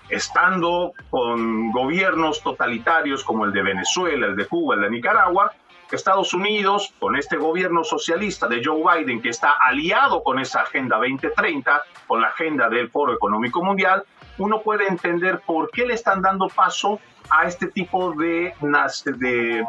[0.10, 5.52] estando con gobiernos totalitarios como el de Venezuela, el de Cuba, el de Nicaragua,
[5.92, 10.98] Estados Unidos, con este gobierno socialista de Joe Biden, que está aliado con esa Agenda
[10.98, 14.04] 2030, con la agenda del Foro Económico Mundial,
[14.40, 17.00] uno puede entender por qué le están dando paso
[17.30, 18.54] a este tipo de,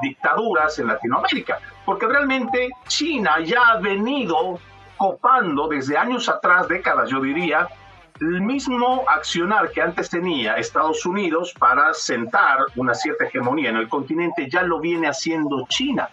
[0.03, 1.59] dictaduras en Latinoamérica.
[1.85, 4.59] Porque realmente China ya ha venido
[4.97, 7.69] copando desde años atrás, décadas yo diría,
[8.21, 13.89] el mismo accionar que antes tenía Estados Unidos para sentar una cierta hegemonía en el
[13.89, 16.09] continente ya lo viene haciendo China.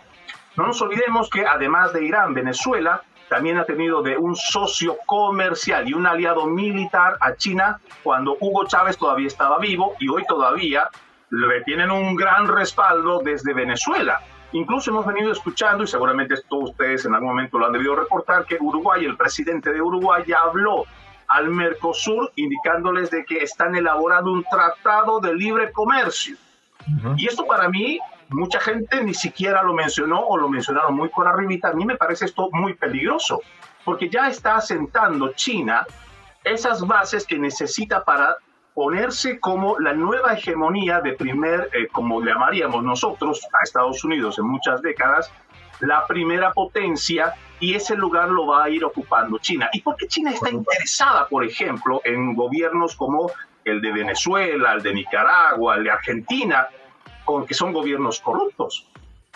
[0.55, 5.87] No nos olvidemos que además de Irán, Venezuela también ha tenido de un socio comercial
[5.87, 10.89] y un aliado militar a China cuando Hugo Chávez todavía estaba vivo y hoy todavía
[11.29, 14.21] le tienen un gran respaldo desde Venezuela.
[14.53, 18.45] Incluso hemos venido escuchando, y seguramente todos ustedes en algún momento lo han debido reportar,
[18.45, 20.85] que Uruguay, el presidente de Uruguay ya habló
[21.27, 26.37] al Mercosur indicándoles de que están elaborando un tratado de libre comercio.
[27.17, 31.27] Y esto para mí, mucha gente ni siquiera lo mencionó o lo mencionaron muy por
[31.27, 31.69] arribita.
[31.69, 33.41] A mí me parece esto muy peligroso,
[33.83, 35.85] porque ya está asentando China
[36.43, 38.37] esas bases que necesita para
[38.73, 44.45] ponerse como la nueva hegemonía de primer, eh, como llamaríamos nosotros a Estados Unidos en
[44.45, 45.31] muchas décadas,
[45.79, 49.69] la primera potencia y ese lugar lo va a ir ocupando China.
[49.73, 53.31] ¿Y por qué China está interesada, por ejemplo, en gobiernos como
[53.65, 56.67] el de Venezuela, el de Nicaragua, el de Argentina,
[57.47, 58.87] que son gobiernos corruptos?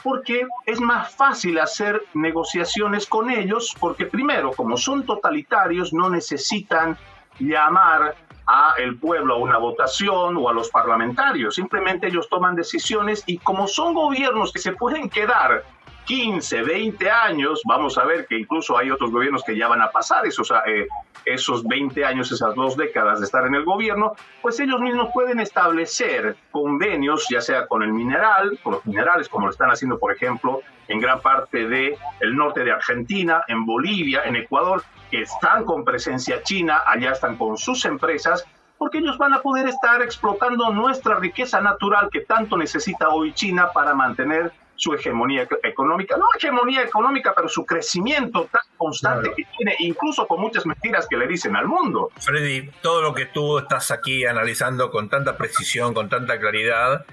[0.04, 6.98] Porque es más fácil hacer negociaciones con ellos, porque primero, como son totalitarios, no necesitan
[7.40, 8.16] llamar
[8.48, 11.56] a el pueblo a una votación o a los parlamentarios.
[11.56, 15.64] Simplemente ellos toman decisiones y como son gobiernos que se pueden quedar
[16.12, 19.92] 15, 20 años, vamos a ver que incluso hay otros gobiernos que ya van a
[19.92, 20.86] pasar esos, eh,
[21.24, 25.40] esos 20 años, esas dos décadas de estar en el gobierno, pues ellos mismos pueden
[25.40, 30.12] establecer convenios, ya sea con el mineral, con los minerales, como lo están haciendo, por
[30.12, 35.64] ejemplo, en gran parte del el norte de Argentina, en Bolivia, en Ecuador, que están
[35.64, 38.46] con presencia china, allá están con sus empresas,
[38.78, 43.70] porque ellos van a poder estar explotando nuestra riqueza natural que tanto necesita hoy China
[43.74, 49.76] para mantener su hegemonía económica, no hegemonía económica, pero su crecimiento tan constante que tiene,
[49.78, 52.10] incluso con muchas mentiras que le dicen al mundo.
[52.18, 57.06] Freddy, todo lo que tú estás aquí analizando con tanta precisión, con tanta claridad,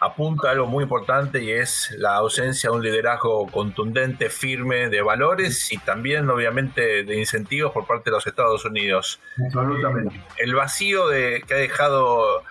[0.00, 5.02] apunta a algo muy importante y es la ausencia de un liderazgo contundente, firme de
[5.02, 9.20] valores y también obviamente de incentivos por parte de los Estados Unidos.
[9.44, 10.18] Absolutamente.
[10.38, 12.42] El vacío de, que ha dejado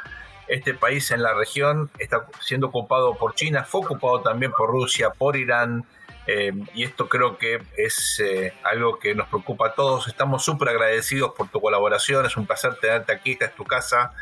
[0.47, 5.11] este país en la región está siendo ocupado por China, fue ocupado también por Rusia,
[5.11, 5.85] por Irán,
[6.25, 10.07] eh, y esto creo que es eh, algo que nos preocupa a todos.
[10.07, 14.13] Estamos súper agradecidos por tu colaboración, es un placer tenerte aquí, esta es tu casa.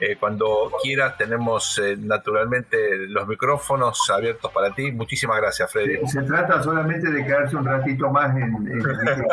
[0.00, 4.90] Eh, cuando quieras tenemos naturalmente los micrófonos abiertos para ti.
[4.90, 6.04] Muchísimas gracias, Freddy.
[6.08, 8.42] Se trata solamente de quedarse un ratito más en...
[8.42, 8.82] en...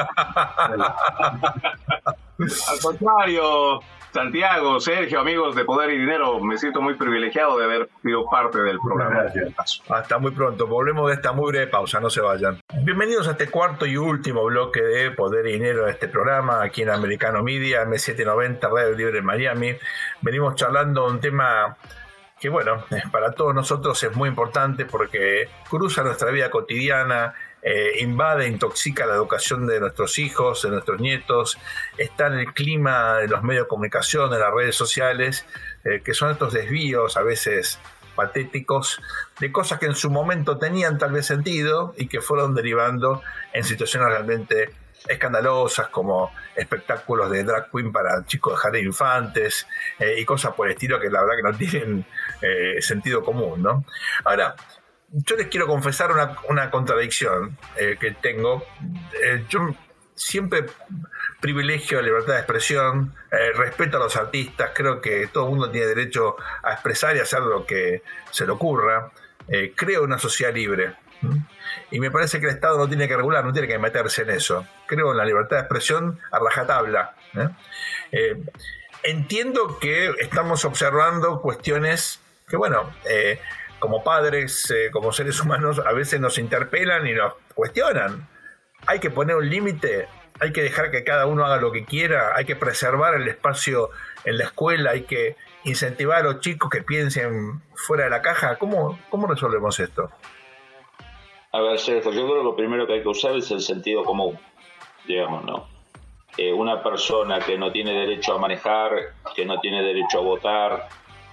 [2.40, 7.90] Al contrario, Santiago, Sergio, amigos de Poder y Dinero, me siento muy privilegiado de haber
[8.02, 9.26] sido parte del programa.
[9.90, 10.66] Hasta muy pronto.
[10.66, 12.60] Volvemos de esta muy breve pausa, no se vayan.
[12.82, 16.82] Bienvenidos a este cuarto y último bloque de Poder y Dinero de este programa, aquí
[16.82, 19.76] en Americano Media, M790, Radio Libre en Miami.
[20.22, 21.78] Venimos charlando un tema
[22.40, 28.48] que, bueno, para todos nosotros es muy importante porque cruza nuestra vida cotidiana eh, invade,
[28.48, 31.58] intoxica la educación de nuestros hijos, de nuestros nietos,
[31.98, 35.46] está en el clima de los medios de comunicación, de las redes sociales,
[35.84, 37.80] eh, que son estos desvíos a veces
[38.16, 39.02] patéticos
[39.40, 43.22] de cosas que en su momento tenían tal vez sentido y que fueron derivando
[43.54, 44.72] en situaciones realmente
[45.08, 49.66] escandalosas como espectáculos de drag queen para chicos de jardín infantes
[49.98, 52.06] eh, y cosas por el estilo que la verdad que no tienen
[52.82, 53.86] sentido común, ¿no?
[54.24, 54.56] Ahora,
[55.12, 56.12] yo les quiero confesar
[56.50, 58.64] una, contradicción eh, que tengo.
[59.22, 59.76] Eh, yo
[60.16, 60.66] siempre
[61.40, 65.72] privilegio la libertad de expresión, eh, respeto a los artistas, creo que todo el mundo
[65.72, 69.12] tiene derecho a expresar y hacer lo que se le ocurra.
[69.76, 70.96] creo en una sociedad libre.
[71.92, 74.30] Y me parece que el Estado no tiene que regular, no tiene que meterse en
[74.30, 74.66] eso.
[74.86, 77.16] Creo en la libertad de expresión a rajatabla.
[79.04, 82.94] entiendo que estamos observando cuestiones que, bueno,
[83.80, 88.28] como padres, eh, como seres humanos, a veces nos interpelan y nos cuestionan.
[88.88, 90.08] Hay que poner un límite,
[90.40, 93.90] hay que dejar que cada uno haga lo que quiera, hay que preservar el espacio
[94.24, 98.58] en la escuela, hay que incentivar a los chicos que piensen fuera de la caja.
[98.58, 100.10] ¿Cómo, cómo resolvemos esto?
[101.52, 104.04] A ver, Sergio, yo creo que lo primero que hay que usar es el sentido
[104.04, 104.38] común,
[105.08, 105.68] digamos, ¿no?
[106.38, 108.92] Eh, una persona que no tiene derecho a manejar,
[109.36, 110.88] que no tiene derecho a votar,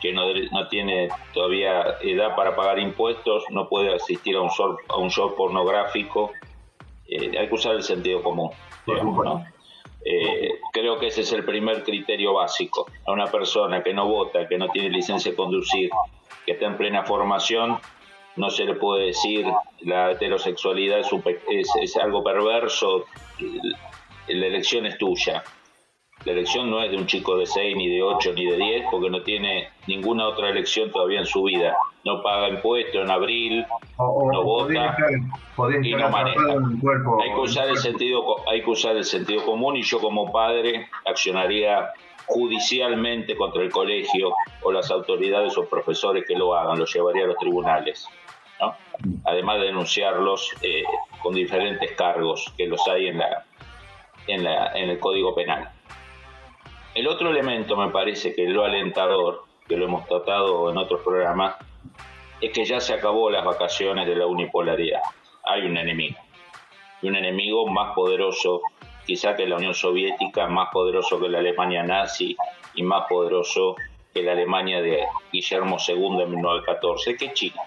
[0.07, 4.79] que no, no tiene todavía edad para pagar impuestos no puede asistir a un show,
[4.89, 6.31] a un show pornográfico.
[7.09, 8.51] Eh, hay que usar el sentido común.
[10.05, 12.87] Eh, creo que ese es el primer criterio básico.
[13.05, 15.91] A una persona que no vota, que no tiene licencia de conducir,
[16.45, 17.81] que está en plena formación,
[18.37, 19.45] no se le puede decir
[19.81, 21.09] la heterosexualidad es,
[21.49, 23.07] es, es algo perverso,
[24.29, 25.43] la elección es tuya.
[26.27, 28.87] La elección no es de un chico de 6, ni de 8, ni de 10,
[28.91, 31.77] porque no tiene ninguna otra elección todavía en su vida.
[32.05, 33.64] No paga impuestos en abril,
[33.97, 34.97] no vota
[35.83, 36.41] y no maneja.
[37.22, 40.89] Hay que, usar el sentido, hay que usar el sentido común y yo como padre
[41.05, 41.93] accionaría
[42.27, 47.29] judicialmente contra el colegio o las autoridades o profesores que lo hagan, lo llevaría a
[47.29, 48.09] los tribunales.
[49.24, 50.83] Además de denunciarlos eh,
[51.22, 53.45] con diferentes cargos que los hay en, la,
[54.27, 55.76] en, la, en el Código Penal.
[56.97, 61.57] El otro elemento me parece que lo alentador, que lo hemos tratado en otros programas,
[62.40, 65.03] es que ya se acabó las vacaciones de la unipolaridad.
[65.44, 66.16] Hay un enemigo.
[67.03, 68.62] Y un enemigo más poderoso,
[69.07, 72.34] quizá que la Unión Soviética, más poderoso que la Alemania nazi
[72.74, 73.76] y más poderoso
[74.14, 77.61] que la Alemania de Guillermo II en 1914, que es China.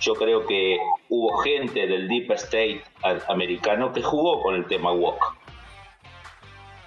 [0.00, 0.78] Yo creo que
[1.08, 2.84] hubo gente del Deep State
[3.26, 5.38] americano que jugó con el tema WOC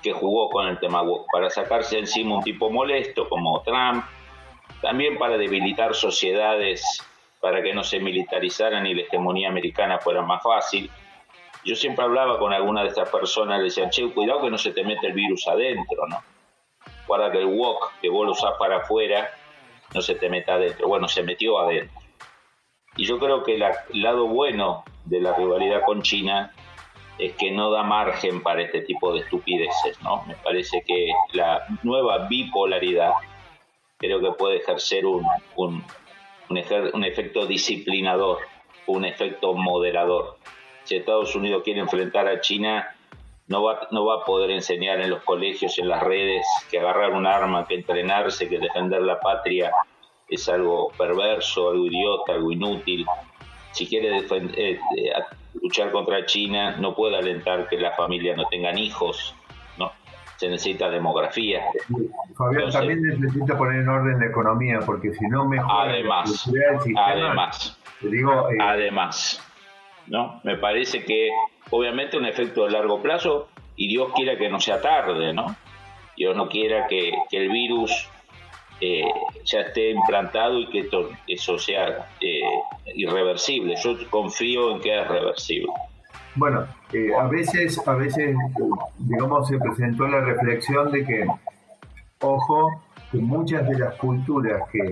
[0.02, 4.04] que jugó con el tema para sacarse encima un tipo molesto como Trump,
[4.82, 6.84] también para debilitar sociedades,
[7.40, 10.90] para que no se militarizaran y la hegemonía americana fuera más fácil.
[11.64, 14.72] Yo siempre hablaba con alguna de estas personas, le decía, che, cuidado que no se
[14.72, 16.24] te mete el virus adentro, ¿no?
[17.08, 19.30] Guarda que el wok que vos lo usás para afuera
[19.94, 20.88] no se te meta adentro.
[20.88, 22.00] Bueno, se metió adentro.
[22.96, 26.54] Y yo creo que el lado bueno de la rivalidad con China
[27.22, 30.24] es que no da margen para este tipo de estupideces, ¿no?
[30.26, 33.12] Me parece que la nueva bipolaridad
[34.00, 35.24] creo que puede ejercer un,
[35.56, 35.84] un,
[36.50, 38.40] un, efecto disciplinador,
[38.88, 40.38] un efecto moderador.
[40.84, 42.96] Si Estados Unidos quiere enfrentar a China,
[43.48, 47.12] no va, no va a poder enseñar en los colegios, en las redes, que agarrar
[47.12, 49.72] un arma, que entrenarse, que defender la patria
[50.28, 53.06] es algo perverso, algo idiota, algo inútil.
[53.74, 54.80] Si quiere eh,
[55.54, 59.36] luchar contra China no puede alentar que las familias no tengan hijos,
[59.78, 59.92] ¿no?
[60.38, 61.62] Se necesita demografía.
[62.38, 66.52] Fabián también necesita poner en orden la economía, porque si no mejora además,
[66.98, 69.44] además, digo, eh, además,
[70.08, 70.40] ¿no?
[70.44, 71.30] Me parece que
[71.70, 75.56] obviamente un efecto de largo plazo y Dios quiera que no sea tarde, ¿no?
[76.16, 78.10] Dios no quiera que, que el virus
[78.82, 79.04] eh,
[79.46, 82.42] ya esté implantado y que esto, eso sea eh,
[82.96, 83.76] irreversible.
[83.82, 85.72] Yo confío en que es reversible.
[86.36, 88.36] Bueno, eh, a veces, a veces,
[88.98, 91.28] digamos, se presentó la reflexión de que,
[92.22, 94.90] ojo, que muchas de las culturas que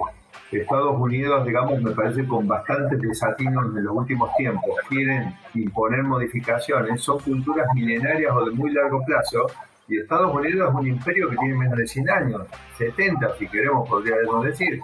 [0.52, 7.02] Estados Unidos, digamos, me parece con bastantes desatinos en los últimos tiempos, quieren imponer modificaciones,
[7.02, 9.48] son culturas milenarias o de muy largo plazo,
[9.90, 12.42] y Estados Unidos es un imperio que tiene menos de 100 años,
[12.78, 14.80] 70 si queremos, podríamos decir.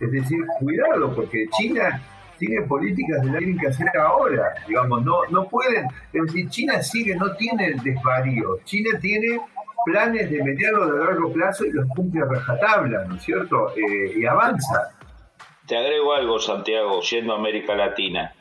[0.00, 2.00] Es decir, cuidado, porque China
[2.38, 7.14] tiene políticas de la que hacer ahora, digamos, no, no pueden, es decir, China sigue,
[7.14, 9.40] no tiene desvarío, China tiene
[9.84, 13.70] planes de mediano de largo plazo y los cumple a rajatabla, ¿no es cierto?
[13.76, 14.92] Eh, y avanza.
[15.66, 18.32] Te agrego algo, Santiago, siendo América Latina.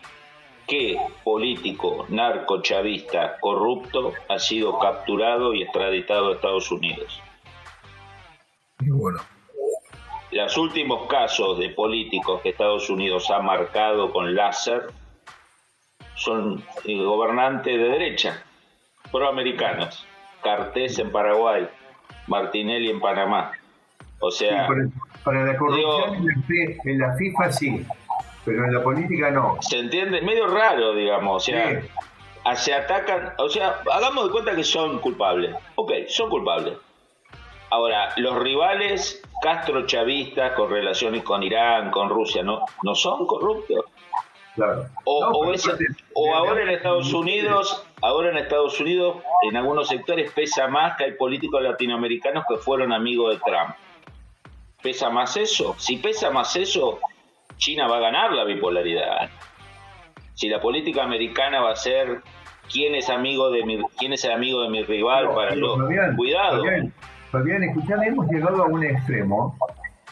[0.70, 7.24] ¿Qué político narcochavista corrupto ha sido capturado y extraditado a Estados Unidos?
[8.80, 9.20] bueno.
[10.32, 14.91] Los últimos casos de políticos que Estados Unidos ha marcado con láser
[16.13, 18.43] son gobernantes de derecha,
[19.11, 20.05] proamericanos.
[20.43, 21.67] Cartés en Paraguay,
[22.28, 23.53] Martinelli en Panamá.
[24.20, 24.67] O sea.
[25.24, 26.28] para, la corrupción
[26.86, 27.86] en la FIFA sí,
[28.46, 29.58] pero en la política no.
[29.62, 30.22] ¿Se entiende?
[30.22, 31.36] Medio raro, digamos.
[31.36, 31.82] O sea,
[32.56, 33.34] se atacan.
[33.38, 35.56] O sea, hagamos de cuenta que son culpables.
[35.76, 36.78] Ok, son culpables.
[37.72, 43.86] Ahora, los rivales Castro chavistas con relaciones con Irán, con Rusia, ¿no, no son corruptos?
[44.56, 44.88] Claro.
[45.06, 45.46] O,
[46.14, 51.06] o, ahora en Estados Unidos, ahora en Estados Unidos, en algunos sectores pesa más que
[51.06, 53.76] hay políticos latinoamericanos que fueron amigos de Trump.
[54.82, 55.76] ¿Pesa más eso?
[55.78, 57.00] Si pesa más eso,
[57.60, 59.30] China va a ganar la bipolaridad.
[60.34, 62.22] Si la política americana va a ser
[62.72, 65.78] quién es amigo de mi, quién es el amigo de mi rival para los
[66.16, 66.64] cuidado.
[67.32, 69.55] Fabián, escuchame, hemos llegado a un extremo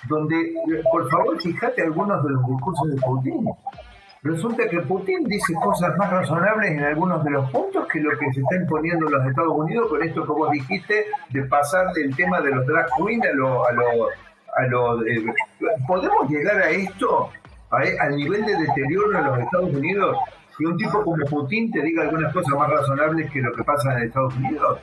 [0.08, 0.54] donde,
[0.92, 3.46] por favor, fíjate algunos de los discursos de Putin.
[4.24, 8.32] Resulta que Putin dice cosas más razonables en algunos de los puntos que lo que
[8.34, 12.16] se está imponiendo en los Estados Unidos con esto que vos dijiste de pasar del
[12.16, 13.72] tema de los drag queens a, lo, a,
[14.70, 15.00] lo...
[15.88, 17.32] ¿Podemos llegar a esto?
[17.70, 20.18] al nivel de deterioro en los Estados Unidos
[20.58, 23.94] que un tipo como Putin te diga algunas cosas más razonables que lo que pasa
[23.94, 24.80] en Estados Unidos.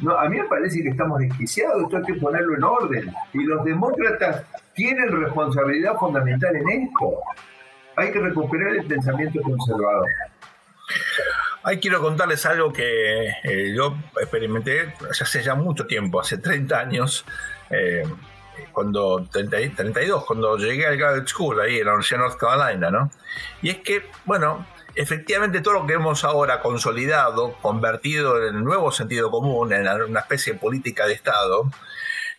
[0.00, 3.14] No, a mí me parece que estamos desquiciados, esto hay que ponerlo en orden.
[3.32, 4.44] Y los demócratas
[4.74, 7.20] tienen responsabilidad fundamental en esto.
[7.96, 10.08] Hay que recuperar el pensamiento conservador.
[11.64, 17.24] Ahí quiero contarles algo que eh, yo experimenté hace ya mucho tiempo, hace 30 años.
[17.70, 18.02] Eh,
[18.72, 23.10] cuando 32, cuando llegué al Graduate School ahí en la Universidad de North Carolina, ¿no?
[23.62, 28.92] Y es que, bueno, efectivamente todo lo que hemos ahora consolidado, convertido en el nuevo
[28.92, 31.70] sentido común, en una especie de política de Estado,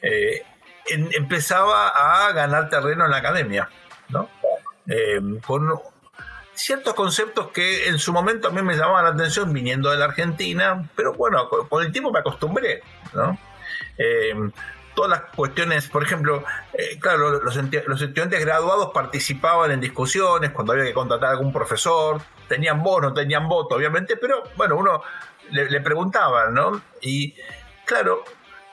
[0.02, 0.44] eh,
[0.88, 3.70] empezaba a ganar terreno en la academia,
[4.10, 4.30] ¿no?
[4.88, 5.70] Eh, con
[6.54, 10.06] ciertos conceptos que en su momento a mí me llamaban la atención viniendo de la
[10.06, 13.38] Argentina, pero bueno, con, el tiempo me acostumbré, ¿no?
[13.98, 14.34] Eh,
[14.94, 20.86] todas las cuestiones, por ejemplo, eh, claro, los, estudiantes graduados participaban en discusiones cuando había
[20.86, 25.02] que contratar a algún profesor, tenían voz, no tenían voto, obviamente, pero bueno, uno
[25.52, 26.82] le, preguntaba, ¿no?
[27.02, 27.36] Y
[27.86, 28.24] claro,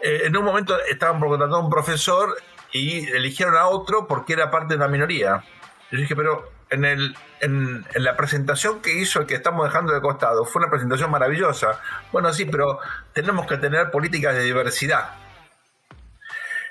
[0.00, 2.36] eh, en un momento estaban por contratar a un profesor
[2.72, 5.42] y eligieron a otro porque era parte de una minoría.
[5.90, 9.92] Yo dije, pero en, el, en, en, la presentación que hizo el que estamos dejando
[9.92, 11.80] de costado, fue una presentación maravillosa.
[12.12, 12.78] Bueno, sí, pero
[13.12, 15.19] tenemos que tener políticas de diversidad.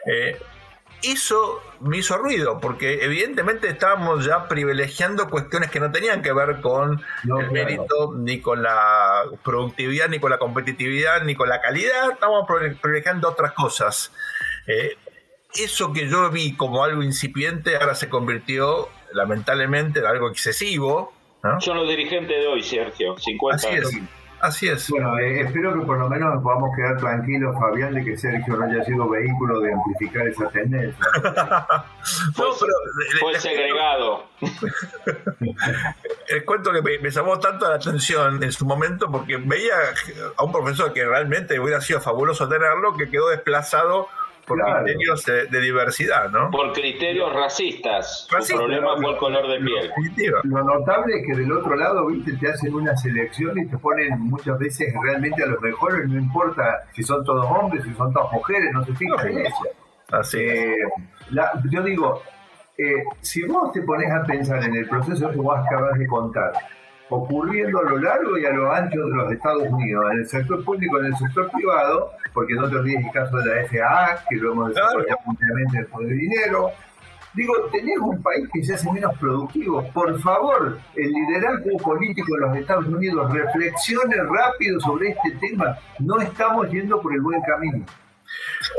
[0.05, 0.39] Eh,
[1.01, 6.59] eso me hizo ruido, porque evidentemente estábamos ya privilegiando cuestiones que no tenían que ver
[6.59, 12.11] con el mérito, ni con la productividad, ni con la competitividad, ni con la calidad,
[12.11, 12.45] estábamos
[12.81, 14.11] privilegiando otras cosas.
[14.67, 14.97] Eh,
[15.55, 21.13] eso que yo vi como algo incipiente ahora se convirtió lamentablemente en algo excesivo.
[21.59, 23.91] Son los dirigentes de hoy, Sergio, 50 años.
[24.41, 24.89] Así es.
[24.89, 28.65] Bueno, eh, espero que por lo menos podamos quedar tranquilos, Fabián, de que Sergio no
[28.65, 31.05] haya sido vehículo de amplificar esa tendencia.
[31.23, 32.73] no, pero,
[33.19, 34.23] fue segregado.
[36.27, 39.75] El cuento que me, llamó tanto la atención en su momento porque veía
[40.37, 44.07] a un profesor que realmente hubiera sido fabuloso tenerlo, que quedó desplazado
[44.49, 46.49] por criterios de, diversidad, ¿no?
[46.49, 48.27] Por criterios racistas.
[48.49, 50.33] el problema fue el color de piel.
[50.43, 54.19] Lo notable es que del otro lado, viste, te hacen una selección y te ponen
[54.19, 58.33] muchas veces realmente a los mejores, no importa si son todos hombres, si son todas
[58.33, 59.67] mujeres, no se fijan en eso.
[60.11, 60.75] Así eh,
[61.69, 62.23] yo digo,
[62.75, 66.53] eh, si vos te pones a pensar en el proceso que vos acabas de contar,
[67.09, 70.63] ocurriendo a lo largo y a lo ancho de los Estados Unidos, en el sector
[70.63, 74.35] público, en el sector privado, porque no te olvides el caso de la FAA, que
[74.37, 76.71] lo hemos desarrollado ampliamente el poder de dinero.
[77.33, 79.87] Digo, tenés un país que se hace menos productivo.
[79.93, 85.77] Por favor, el liderazgo político de los Estados Unidos reflexione rápido sobre este tema.
[85.99, 87.85] No estamos yendo por el buen camino.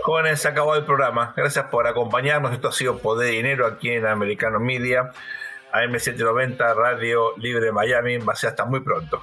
[0.02, 1.32] Jóvenes, se acabó el programa.
[1.36, 2.52] Gracias por acompañarnos.
[2.52, 5.12] Esto ha sido Poder de Dinero aquí en Americano Media.
[5.72, 8.18] AM790 Radio Libre Miami.
[8.18, 9.22] Va a ser hasta muy pronto.